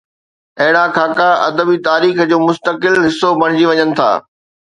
اهڙا 0.63 0.83
خاڪا 0.95 1.29
ادبي 1.47 1.77
تاريخ 1.87 2.17
جو 2.31 2.37
مستقل 2.47 2.95
حصو 3.05 3.29
بڻجي 3.41 3.65
وڃن 3.71 3.89
ٿا. 3.99 4.11